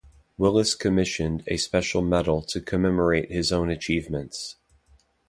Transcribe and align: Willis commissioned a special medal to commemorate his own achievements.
Willis 0.35 0.73
commissioned 0.73 1.43
a 1.45 1.57
special 1.57 2.01
medal 2.01 2.41
to 2.41 2.59
commemorate 2.59 3.31
his 3.31 3.51
own 3.51 3.69
achievements. 3.69 4.55